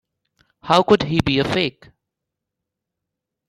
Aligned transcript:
How 0.63 0.81
could 0.81 1.03
he 1.03 1.21
be 1.21 1.37
a 1.37 1.43
fake? 1.43 1.91